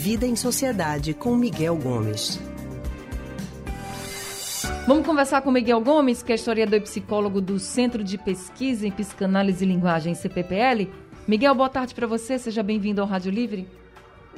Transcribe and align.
Vida 0.00 0.24
em 0.24 0.36
Sociedade 0.36 1.12
com 1.12 1.34
Miguel 1.34 1.74
Gomes. 1.74 2.40
Vamos 4.86 5.04
conversar 5.04 5.42
com 5.42 5.50
Miguel 5.50 5.80
Gomes, 5.80 6.22
que 6.22 6.30
é 6.30 6.36
historiador 6.36 6.78
e 6.78 6.82
psicólogo 6.82 7.40
do 7.40 7.58
Centro 7.58 8.04
de 8.04 8.16
Pesquisa 8.16 8.86
em 8.86 8.92
Psicanálise 8.92 9.64
e 9.64 9.68
Linguagem, 9.68 10.14
CPPL. 10.14 10.88
Miguel, 11.26 11.52
boa 11.52 11.68
tarde 11.68 11.96
para 11.96 12.06
você, 12.06 12.38
seja 12.38 12.62
bem-vindo 12.62 13.00
ao 13.00 13.08
Rádio 13.08 13.32
Livre. 13.32 13.66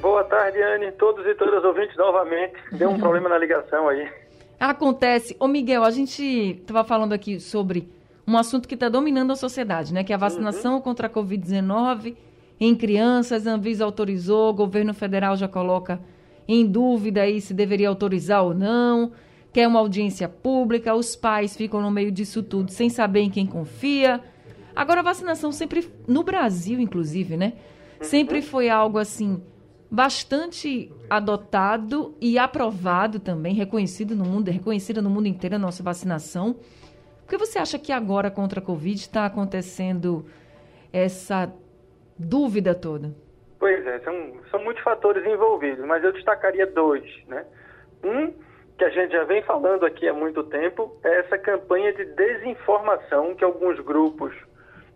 Boa 0.00 0.24
tarde, 0.24 0.62
Anne, 0.62 0.92
todos 0.92 1.26
e 1.26 1.34
todas 1.34 1.62
ouvintes 1.62 1.94
novamente. 1.94 2.54
Deu 2.72 2.88
um 2.88 2.96
problema 2.98 3.28
na 3.28 3.36
ligação 3.36 3.86
aí. 3.86 4.10
Acontece. 4.58 5.36
Ô, 5.38 5.46
Miguel, 5.46 5.84
a 5.84 5.90
gente 5.90 6.22
estava 6.22 6.84
falando 6.84 7.12
aqui 7.12 7.38
sobre 7.38 7.86
um 8.26 8.38
assunto 8.38 8.66
que 8.66 8.76
está 8.76 8.88
dominando 8.88 9.32
a 9.32 9.36
sociedade, 9.36 9.92
né? 9.92 10.02
Que 10.04 10.12
é 10.12 10.16
a 10.16 10.18
vacinação 10.18 10.76
uhum. 10.76 10.80
contra 10.80 11.06
a 11.06 11.10
Covid-19 11.10 12.16
em 12.60 12.76
crianças. 12.76 13.46
A 13.46 13.52
Anvisa 13.52 13.84
autorizou, 13.84 14.50
o 14.50 14.54
governo 14.54 14.94
federal 14.94 15.36
já 15.36 15.48
coloca 15.48 16.00
em 16.46 16.66
dúvida 16.66 17.22
aí 17.22 17.40
se 17.40 17.54
deveria 17.54 17.88
autorizar 17.88 18.44
ou 18.44 18.54
não 18.54 19.12
quer 19.52 19.66
uma 19.66 19.80
audiência 19.80 20.28
pública, 20.28 20.94
os 20.94 21.16
pais 21.16 21.56
ficam 21.56 21.80
no 21.80 21.90
meio 21.90 22.10
disso 22.10 22.42
tudo 22.42 22.70
sem 22.70 22.88
saber 22.88 23.20
em 23.20 23.30
quem 23.30 23.46
confia. 23.46 24.20
Agora, 24.74 25.00
a 25.00 25.04
vacinação 25.04 25.50
sempre, 25.50 25.88
no 26.06 26.22
Brasil, 26.22 26.78
inclusive, 26.80 27.36
né? 27.36 27.54
Sempre 28.00 28.36
uhum. 28.36 28.42
foi 28.42 28.70
algo 28.70 28.98
assim, 28.98 29.42
bastante 29.90 30.90
adotado 31.08 32.14
e 32.20 32.38
aprovado 32.38 33.18
também, 33.18 33.54
reconhecido 33.54 34.14
no 34.14 34.24
mundo, 34.24 34.48
reconhecida 34.48 35.02
no 35.02 35.10
mundo 35.10 35.26
inteiro 35.26 35.56
a 35.56 35.58
nossa 35.58 35.82
vacinação. 35.82 36.54
Por 37.26 37.36
que 37.36 37.38
você 37.38 37.58
acha 37.58 37.78
que 37.78 37.92
agora 37.92 38.30
contra 38.30 38.60
a 38.60 38.62
Covid 38.62 38.98
está 38.98 39.26
acontecendo 39.26 40.24
essa 40.92 41.52
dúvida 42.20 42.74
toda? 42.74 43.10
Pois 43.58 43.86
é, 43.86 43.98
são, 44.00 44.32
são 44.50 44.62
muitos 44.62 44.82
fatores 44.82 45.24
envolvidos, 45.26 45.84
mas 45.84 46.02
eu 46.04 46.12
destacaria 46.12 46.66
dois, 46.66 47.04
né? 47.26 47.44
Um 48.04 48.32
que 48.78 48.84
a 48.84 48.90
gente 48.90 49.12
já 49.12 49.24
vem 49.24 49.42
falando 49.42 49.84
aqui 49.84 50.08
há 50.08 50.12
muito 50.14 50.42
tempo 50.44 50.96
é 51.04 51.20
essa 51.20 51.36
campanha 51.36 51.92
de 51.92 52.04
desinformação 52.04 53.34
que 53.34 53.44
alguns 53.44 53.78
grupos 53.80 54.34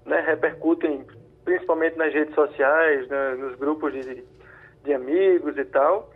né, 0.06 0.20
repercutem, 0.27 1.05
principalmente 1.44 1.98
nas 1.98 2.12
redes 2.12 2.34
sociais, 2.34 3.06
né, 3.08 3.34
nos 3.34 3.55
grupos 3.56 3.92
de, 3.92 4.25
de 4.84 4.94
amigos 4.94 5.59
e 5.59 5.64
tal, 5.66 6.11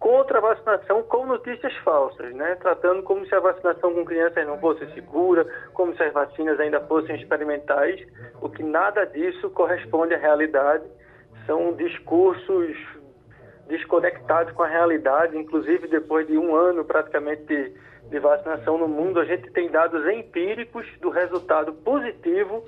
contra 0.00 0.38
a 0.38 0.40
vacinação 0.40 1.02
com 1.02 1.26
notícias 1.26 1.76
falsas, 1.84 2.34
né? 2.34 2.56
tratando 2.56 3.02
como 3.02 3.24
se 3.26 3.34
a 3.34 3.40
vacinação 3.40 3.92
com 3.92 4.02
crianças 4.02 4.46
não 4.46 4.58
fosse 4.58 4.90
segura, 4.94 5.46
como 5.74 5.94
se 5.94 6.02
as 6.02 6.12
vacinas 6.12 6.58
ainda 6.58 6.80
fossem 6.80 7.14
experimentais, 7.16 8.00
o 8.40 8.48
que 8.48 8.62
nada 8.62 9.04
disso 9.04 9.50
corresponde 9.50 10.14
à 10.14 10.18
realidade. 10.18 10.84
São 11.46 11.74
discursos 11.74 12.76
desconectados 13.68 14.52
com 14.54 14.62
a 14.62 14.68
realidade, 14.68 15.36
inclusive 15.36 15.86
depois 15.86 16.26
de 16.26 16.36
um 16.38 16.56
ano 16.56 16.82
praticamente 16.82 17.44
de, 17.44 17.72
de 18.08 18.18
vacinação 18.18 18.78
no 18.78 18.88
mundo, 18.88 19.20
a 19.20 19.24
gente 19.26 19.50
tem 19.52 19.70
dados 19.70 20.04
empíricos 20.08 20.86
do 21.00 21.10
resultado 21.10 21.74
positivo 21.74 22.64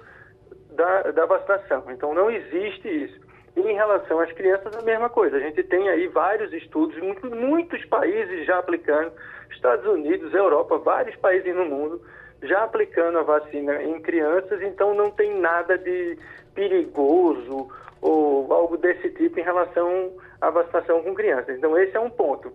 da, 0.72 1.10
da 1.10 1.25
vacinação. 1.25 1.84
Então 1.91 2.12
não 2.12 2.30
existe 2.30 2.88
isso. 2.88 3.31
E 3.56 3.61
em 3.61 3.75
relação 3.75 4.19
às 4.20 4.33
crianças, 4.33 4.75
a 4.77 4.83
mesma 4.83 5.11
coisa. 5.11 5.36
A 5.36 5.41
gente 5.41 5.62
tem 5.62 5.89
aí 5.89 6.06
vários 6.08 6.53
estudos, 6.53 6.97
muitos, 7.22 7.84
países 7.86 8.47
já 8.47 8.59
aplicando, 8.59 9.12
Estados 9.50 9.86
Unidos, 9.86 10.33
Europa, 10.33 10.78
vários 10.78 11.14
países 11.17 11.55
no 11.55 11.64
mundo 11.64 12.00
já 12.42 12.64
aplicando 12.64 13.19
a 13.19 13.22
vacina 13.22 13.83
em 13.83 14.00
crianças, 14.00 14.61
então 14.62 14.94
não 14.94 15.11
tem 15.11 15.39
nada 15.39 15.78
de 15.78 16.19
perigoso 16.55 17.69
ou 18.00 18.53
algo 18.53 18.77
desse 18.77 19.11
tipo 19.11 19.39
em 19.39 19.44
relação 19.44 20.12
à 20.41 20.50
vacinação 20.50 21.03
com 21.03 21.14
crianças. 21.14 21.56
Então 21.56 21.78
esse 21.78 21.97
é 21.97 22.00
um 22.00 22.11
ponto. 22.11 22.53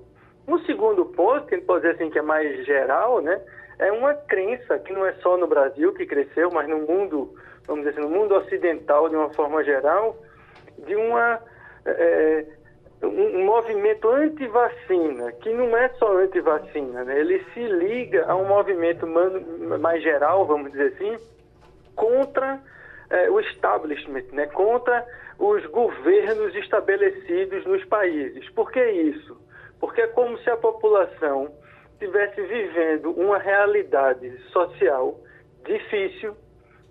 Um 0.47 0.59
segundo 0.65 1.05
ponto, 1.05 1.45
que 1.47 1.55
a 1.55 1.57
gente 1.57 1.65
pode 1.65 1.81
dizer 1.81 1.95
assim 1.95 2.11
que 2.11 2.19
é 2.19 2.21
mais 2.21 2.65
geral, 2.65 3.21
né, 3.21 3.41
é 3.79 3.91
uma 3.91 4.13
crença 4.13 4.77
que 4.79 4.91
não 4.91 5.05
é 5.05 5.13
só 5.13 5.37
no 5.37 5.47
Brasil 5.47 5.93
que 5.93 6.05
cresceu, 6.05 6.49
mas 6.51 6.67
no 6.67 6.79
mundo, 6.79 7.33
vamos 7.65 7.85
dizer 7.85 7.97
assim, 7.97 8.09
no 8.09 8.13
mundo 8.13 8.35
ocidental 8.35 9.07
de 9.07 9.15
uma 9.15 9.33
forma 9.33 9.63
geral, 9.63 10.17
de 10.85 10.95
uma 10.95 11.39
é, 11.85 12.45
um, 13.03 13.39
um 13.39 13.45
movimento 13.45 14.09
anti-vacina, 14.09 15.31
que 15.33 15.53
não 15.53 15.75
é 15.77 15.89
só 15.99 16.17
anti-vacina, 16.17 17.03
né? 17.03 17.19
ele 17.19 17.43
se 17.53 17.59
liga 17.59 18.25
a 18.25 18.35
um 18.35 18.47
movimento 18.47 19.05
mais 19.79 20.01
geral, 20.01 20.45
vamos 20.45 20.71
dizer 20.71 20.93
assim, 20.93 21.17
contra 21.95 22.59
é, 23.09 23.29
o 23.29 23.39
establishment, 23.39 24.25
né? 24.31 24.47
contra 24.47 25.05
os 25.37 25.65
governos 25.67 26.55
estabelecidos 26.55 27.65
nos 27.65 27.83
países. 27.85 28.49
Por 28.49 28.71
que 28.71 28.83
isso? 28.83 29.37
Porque 29.79 30.01
é 30.01 30.07
como 30.07 30.37
se 30.39 30.49
a 30.49 30.57
população 30.57 31.51
estivesse 31.93 32.41
vivendo 32.41 33.11
uma 33.11 33.37
realidade 33.37 34.37
social 34.51 35.19
difícil 35.65 36.35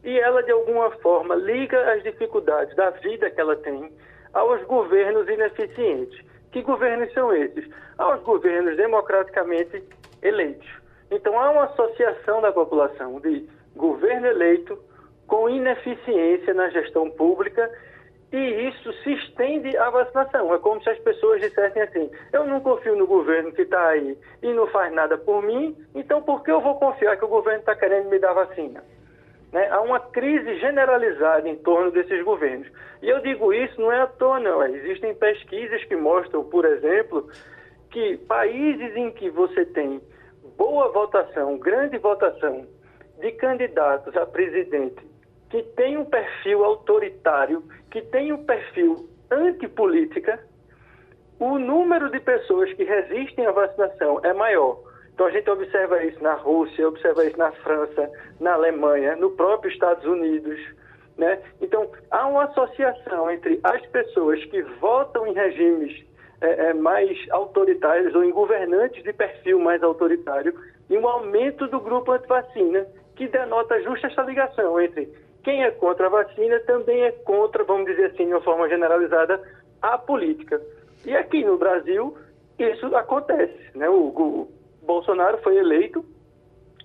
e 0.06 0.20
ela, 0.20 0.40
de 0.40 0.52
alguma 0.52 0.88
forma, 0.98 1.34
liga 1.34 1.92
as 1.92 2.02
dificuldades 2.04 2.74
da 2.76 2.90
vida 2.90 3.28
que 3.28 3.40
ela 3.40 3.56
tem 3.56 3.92
aos 4.32 4.62
governos 4.62 5.28
ineficientes. 5.28 6.24
Que 6.52 6.62
governos 6.62 7.12
são 7.12 7.34
esses? 7.34 7.68
Aos 7.98 8.22
governos 8.22 8.76
democraticamente 8.76 9.82
eleitos. 10.22 10.68
Então 11.10 11.38
há 11.38 11.50
uma 11.50 11.64
associação 11.64 12.40
da 12.40 12.52
população 12.52 13.18
de 13.20 13.48
governo 13.74 14.28
eleito 14.28 14.78
com 15.26 15.48
ineficiência 15.48 16.54
na 16.54 16.70
gestão 16.70 17.10
pública 17.10 17.68
e 18.32 18.68
isso 18.68 18.92
se 19.02 19.12
estende 19.12 19.76
à 19.76 19.90
vacinação. 19.90 20.54
É 20.54 20.58
como 20.58 20.80
se 20.84 20.90
as 20.90 20.98
pessoas 21.00 21.40
dissessem 21.40 21.82
assim: 21.82 22.10
eu 22.32 22.46
não 22.46 22.60
confio 22.60 22.94
no 22.94 23.08
governo 23.08 23.50
que 23.50 23.62
está 23.62 23.88
aí 23.88 24.16
e 24.40 24.52
não 24.52 24.68
faz 24.68 24.92
nada 24.94 25.18
por 25.18 25.42
mim, 25.42 25.76
então 25.96 26.22
por 26.22 26.44
que 26.44 26.52
eu 26.52 26.60
vou 26.60 26.76
confiar 26.76 27.16
que 27.16 27.24
o 27.24 27.28
governo 27.28 27.60
está 27.60 27.74
querendo 27.74 28.08
me 28.08 28.20
dar 28.20 28.34
vacina? 28.34 28.84
Né? 29.56 29.70
Há 29.70 29.80
uma 29.80 29.98
crise 29.98 30.58
generalizada 30.58 31.48
em 31.48 31.56
torno 31.56 31.90
desses 31.90 32.22
governos. 32.22 32.68
E 33.00 33.08
eu 33.08 33.20
digo 33.22 33.54
isso 33.54 33.80
não 33.80 33.90
é 33.90 34.02
à 34.02 34.06
toa, 34.06 34.38
não. 34.38 34.62
É, 34.62 34.70
existem 34.70 35.14
pesquisas 35.14 35.82
que 35.84 35.96
mostram, 35.96 36.44
por 36.44 36.66
exemplo, 36.66 37.26
que 37.90 38.18
países 38.28 38.94
em 38.94 39.10
que 39.12 39.30
você 39.30 39.64
tem 39.64 39.98
boa 40.58 40.92
votação, 40.92 41.56
grande 41.56 41.96
votação 41.96 42.66
de 43.18 43.32
candidatos 43.32 44.14
a 44.14 44.26
presidente 44.26 45.02
que 45.48 45.62
tem 45.62 45.96
um 45.96 46.04
perfil 46.04 46.62
autoritário, 46.62 47.62
que 47.90 48.02
tem 48.02 48.32
um 48.32 48.44
perfil 48.44 49.08
antipolítica, 49.30 50.38
o 51.40 51.58
número 51.58 52.10
de 52.10 52.20
pessoas 52.20 52.70
que 52.74 52.84
resistem 52.84 53.46
à 53.46 53.52
vacinação 53.52 54.20
é 54.22 54.34
maior. 54.34 54.82
Então 55.16 55.28
a 55.28 55.30
gente 55.30 55.48
observa 55.48 56.04
isso 56.04 56.22
na 56.22 56.34
Rússia, 56.34 56.86
observa 56.86 57.24
isso 57.24 57.38
na 57.38 57.50
França, 57.50 58.10
na 58.38 58.52
Alemanha, 58.52 59.16
no 59.16 59.30
próprio 59.30 59.72
Estados 59.72 60.04
Unidos. 60.04 60.60
Né? 61.16 61.40
Então 61.58 61.90
há 62.10 62.26
uma 62.26 62.44
associação 62.44 63.30
entre 63.30 63.58
as 63.64 63.80
pessoas 63.86 64.44
que 64.44 64.60
votam 64.78 65.26
em 65.26 65.32
regimes 65.32 66.04
é, 66.42 66.66
é, 66.66 66.74
mais 66.74 67.18
autoritários 67.30 68.14
ou 68.14 68.22
em 68.22 68.30
governantes 68.30 69.02
de 69.02 69.10
perfil 69.14 69.58
mais 69.58 69.82
autoritário 69.82 70.54
e 70.90 70.98
um 70.98 71.08
aumento 71.08 71.66
do 71.66 71.80
grupo 71.80 72.12
anti-vacina, 72.12 72.86
que 73.14 73.26
denota 73.26 73.80
justa 73.80 74.08
essa 74.08 74.20
ligação 74.20 74.78
entre 74.78 75.10
quem 75.42 75.64
é 75.64 75.70
contra 75.70 76.08
a 76.08 76.10
vacina 76.10 76.60
também 76.66 77.04
é 77.04 77.12
contra, 77.12 77.64
vamos 77.64 77.86
dizer 77.86 78.10
assim, 78.10 78.26
de 78.26 78.34
uma 78.34 78.42
forma 78.42 78.68
generalizada, 78.68 79.40
a 79.80 79.96
política. 79.96 80.60
E 81.06 81.16
aqui 81.16 81.42
no 81.42 81.56
Brasil, 81.56 82.18
isso 82.58 82.94
acontece. 82.94 83.56
Né? 83.74 83.88
O, 83.88 84.08
o 84.08 84.48
Bolsonaro 84.86 85.38
foi 85.38 85.56
eleito 85.56 86.04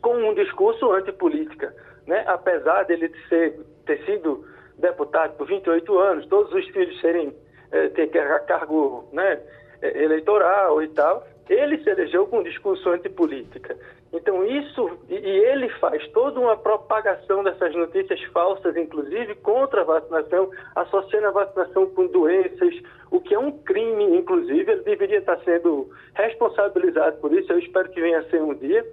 com 0.01 0.15
um 0.15 0.33
discurso 0.33 0.91
antipolítica, 0.91 1.73
né? 2.07 2.23
apesar 2.27 2.83
dele 2.83 3.11
ser, 3.29 3.59
ter 3.85 4.03
sido 4.05 4.43
deputado 4.77 5.37
por 5.37 5.47
28 5.47 5.99
anos, 5.99 6.25
todos 6.25 6.51
os 6.53 6.67
filhos 6.69 6.99
serem 6.99 7.33
é, 7.71 7.89
ter 7.89 8.07
cargo 8.47 9.07
né, 9.13 9.39
eh, 9.81 10.03
eleitoral 10.03 10.81
e 10.81 10.87
tal, 10.89 11.25
ele 11.53 11.83
se 11.83 11.89
elegeu 11.89 12.25
com 12.27 12.39
um 12.39 12.43
discurso 12.43 12.89
antipolítica. 12.89 13.77
Então 14.13 14.45
isso, 14.45 14.99
e 15.09 15.15
ele 15.15 15.69
faz 15.79 16.05
toda 16.09 16.39
uma 16.39 16.57
propagação 16.57 17.43
dessas 17.43 17.73
notícias 17.75 18.21
falsas, 18.33 18.75
inclusive 18.75 19.35
contra 19.35 19.81
a 19.81 19.85
vacinação, 19.85 20.49
associando 20.75 21.27
a 21.27 21.31
vacinação 21.31 21.87
com 21.87 22.07
doenças, 22.07 22.73
o 23.09 23.19
que 23.19 23.33
é 23.33 23.39
um 23.39 23.51
crime, 23.51 24.17
inclusive, 24.17 24.71
ele 24.71 24.83
deveria 24.83 25.19
estar 25.19 25.37
sendo 25.39 25.89
responsabilizado 26.13 27.17
por 27.17 27.33
isso, 27.33 27.51
eu 27.51 27.59
espero 27.59 27.89
que 27.89 28.01
venha 28.01 28.19
a 28.19 28.29
ser 28.29 28.41
um 28.41 28.53
dia. 28.53 28.85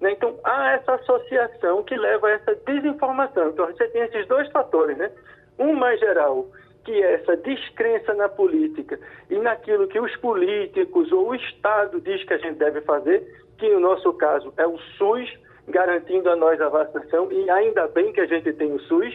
Né? 0.00 0.12
Então 0.12 0.38
há 0.44 0.72
essa 0.72 0.94
associação 0.94 1.82
que 1.84 1.96
leva 1.96 2.26
a 2.26 2.32
essa 2.32 2.54
desinformação. 2.66 3.50
Então 3.50 3.66
você 3.66 3.88
tem 3.88 4.02
esses 4.02 4.26
dois 4.26 4.50
fatores, 4.50 4.96
né? 4.98 5.10
Um 5.58 5.72
mais 5.72 6.00
geral, 6.00 6.46
que 6.84 7.02
essa 7.02 7.36
descrença 7.36 8.14
na 8.14 8.28
política 8.28 8.98
e 9.30 9.38
naquilo 9.38 9.88
que 9.88 9.98
os 9.98 10.14
políticos 10.16 11.10
ou 11.10 11.30
o 11.30 11.34
Estado 11.34 12.00
diz 12.00 12.22
que 12.24 12.34
a 12.34 12.38
gente 12.38 12.58
deve 12.58 12.82
fazer, 12.82 13.26
que 13.58 13.68
no 13.68 13.80
nosso 13.80 14.12
caso 14.14 14.52
é 14.56 14.66
o 14.66 14.78
SUS, 14.98 15.32
garantindo 15.66 16.28
a 16.28 16.36
nós 16.36 16.60
a 16.60 16.68
vacinação, 16.68 17.32
e 17.32 17.48
ainda 17.48 17.88
bem 17.88 18.12
que 18.12 18.20
a 18.20 18.26
gente 18.26 18.52
tem 18.52 18.72
o 18.72 18.80
SUS. 18.80 19.14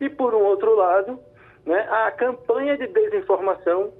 E 0.00 0.08
por 0.08 0.34
um 0.34 0.42
outro 0.42 0.74
lado, 0.74 1.18
né, 1.64 1.86
a 1.90 2.10
campanha 2.10 2.76
de 2.76 2.86
desinformação 2.88 3.92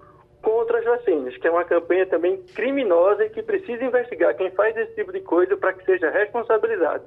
contra 0.42 0.78
as 0.78 0.84
vacinas, 0.84 1.36
que 1.36 1.46
é 1.46 1.50
uma 1.50 1.64
campanha 1.64 2.06
também 2.06 2.42
criminosa 2.54 3.24
e 3.24 3.30
que 3.30 3.42
precisa 3.42 3.84
investigar 3.84 4.36
quem 4.36 4.50
faz 4.52 4.76
esse 4.76 4.94
tipo 4.94 5.12
de 5.12 5.20
coisa 5.20 5.56
para 5.56 5.72
que 5.72 5.84
seja 5.84 6.10
responsabilizado. 6.10 7.04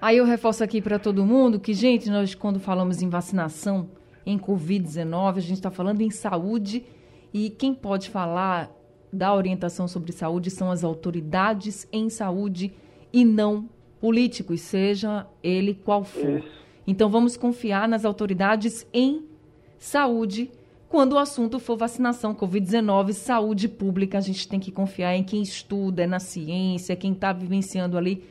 Aí 0.00 0.16
eu 0.16 0.24
reforço 0.24 0.64
aqui 0.64 0.80
para 0.80 0.98
todo 0.98 1.26
mundo 1.26 1.60
que, 1.60 1.74
gente, 1.74 2.08
nós 2.08 2.34
quando 2.34 2.58
falamos 2.58 3.02
em 3.02 3.10
vacinação, 3.10 3.88
em 4.30 4.38
Covid-19, 4.38 5.36
a 5.36 5.40
gente 5.40 5.54
está 5.54 5.70
falando 5.70 6.00
em 6.00 6.10
saúde 6.10 6.84
e 7.32 7.50
quem 7.50 7.74
pode 7.74 8.10
falar 8.10 8.70
da 9.12 9.34
orientação 9.34 9.88
sobre 9.88 10.12
saúde 10.12 10.50
são 10.50 10.70
as 10.70 10.84
autoridades 10.84 11.86
em 11.92 12.08
saúde 12.08 12.72
e 13.12 13.24
não 13.24 13.68
políticos, 14.00 14.60
seja 14.60 15.26
ele 15.42 15.74
qual 15.74 16.04
for. 16.04 16.38
Isso. 16.38 16.60
Então 16.86 17.10
vamos 17.10 17.36
confiar 17.36 17.88
nas 17.88 18.04
autoridades 18.04 18.86
em 18.92 19.24
saúde 19.78 20.50
quando 20.90 21.12
o 21.12 21.18
assunto 21.18 21.60
for 21.60 21.76
vacinação, 21.76 22.34
Covid-19, 22.34 23.12
saúde 23.12 23.68
pública, 23.68 24.18
a 24.18 24.20
gente 24.20 24.48
tem 24.48 24.58
que 24.58 24.72
confiar 24.72 25.14
em 25.14 25.22
quem 25.22 25.40
estuda, 25.40 26.04
na 26.04 26.18
ciência, 26.18 26.96
quem 26.96 27.12
está 27.12 27.32
vivenciando 27.32 27.96
ali 27.96 28.24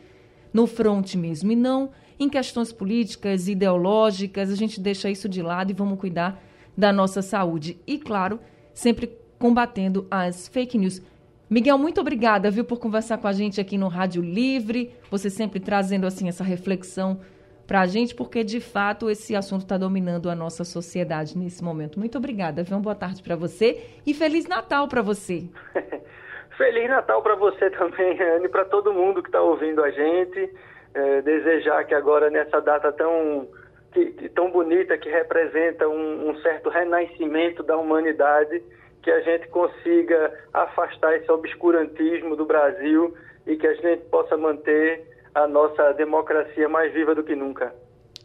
no 0.51 0.67
front 0.67 1.15
mesmo, 1.15 1.53
e 1.53 1.55
não 1.55 1.89
em 2.19 2.27
questões 2.27 2.71
políticas, 2.73 3.47
ideológicas, 3.47 4.51
a 4.51 4.55
gente 4.55 4.79
deixa 4.79 5.09
isso 5.09 5.29
de 5.29 5.41
lado 5.41 5.71
e 5.71 5.73
vamos 5.73 5.99
cuidar 5.99 6.41
da 6.77 6.91
nossa 6.91 7.21
saúde. 7.21 7.79
E, 7.87 7.97
claro, 7.97 8.39
sempre 8.73 9.17
combatendo 9.37 10.05
as 10.11 10.47
fake 10.47 10.77
news. 10.77 11.01
Miguel, 11.49 11.77
muito 11.77 12.01
obrigada, 12.01 12.51
viu, 12.51 12.63
por 12.63 12.77
conversar 12.77 13.17
com 13.17 13.27
a 13.27 13.31
gente 13.31 13.59
aqui 13.59 13.77
no 13.77 13.87
Rádio 13.87 14.21
Livre, 14.21 14.93
você 15.09 15.29
sempre 15.29 15.59
trazendo, 15.59 16.05
assim, 16.05 16.27
essa 16.27 16.43
reflexão 16.43 17.21
para 17.65 17.81
a 17.81 17.85
gente, 17.85 18.15
porque 18.15 18.43
de 18.43 18.59
fato 18.59 19.11
esse 19.11 19.35
assunto 19.35 19.61
está 19.61 19.77
dominando 19.77 20.27
a 20.29 20.33
nossa 20.33 20.63
sociedade 20.63 21.37
nesse 21.37 21.63
momento. 21.63 21.99
Muito 21.99 22.17
obrigada, 22.17 22.63
viu? 22.63 22.75
Uma 22.75 22.81
boa 22.81 22.95
tarde 22.95 23.21
para 23.21 23.35
você 23.35 23.85
e 24.05 24.13
Feliz 24.13 24.47
Natal 24.47 24.87
para 24.87 25.03
você. 25.03 25.47
Feliz 26.57 26.89
Natal 26.89 27.21
para 27.21 27.35
você 27.35 27.69
também, 27.69 28.19
Anne, 28.19 28.49
para 28.49 28.65
todo 28.65 28.91
mundo 28.91 29.21
que 29.21 29.29
está 29.29 29.39
ouvindo 29.39 29.83
a 29.83 29.91
gente. 29.91 30.51
É, 30.93 31.21
desejar 31.21 31.83
que 31.85 31.93
agora, 31.93 32.29
nessa 32.29 32.59
data 32.59 32.91
tão, 32.91 33.47
que, 33.93 34.29
tão 34.29 34.51
bonita, 34.51 34.97
que 34.97 35.09
representa 35.09 35.87
um, 35.87 36.29
um 36.29 36.35
certo 36.41 36.69
renascimento 36.69 37.61
da 37.63 37.77
humanidade, 37.77 38.61
que 39.01 39.11
a 39.11 39.21
gente 39.21 39.47
consiga 39.49 40.33
afastar 40.53 41.15
esse 41.15 41.31
obscurantismo 41.31 42.35
do 42.35 42.45
Brasil 42.45 43.13
e 43.45 43.55
que 43.55 43.67
a 43.67 43.73
gente 43.73 44.03
possa 44.05 44.35
manter 44.35 45.07
a 45.33 45.47
nossa 45.47 45.93
democracia 45.93 46.67
mais 46.67 46.91
viva 46.93 47.15
do 47.15 47.23
que 47.23 47.35
nunca. 47.35 47.73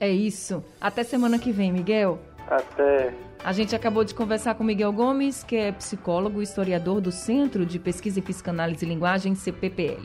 É 0.00 0.08
isso. 0.08 0.64
Até 0.80 1.04
semana 1.04 1.38
que 1.38 1.52
vem, 1.52 1.72
Miguel. 1.72 2.18
Até. 2.48 3.12
A 3.42 3.52
gente 3.52 3.76
acabou 3.76 4.04
de 4.04 4.14
conversar 4.14 4.54
com 4.54 4.64
Miguel 4.64 4.92
Gomes, 4.92 5.44
que 5.44 5.56
é 5.56 5.72
psicólogo 5.72 6.40
e 6.40 6.44
historiador 6.44 7.00
do 7.00 7.12
Centro 7.12 7.64
de 7.64 7.78
Pesquisa 7.78 8.18
e 8.18 8.22
Psicanálise 8.22 8.84
e 8.84 8.88
Linguagem, 8.88 9.34
CPPL. 9.34 10.02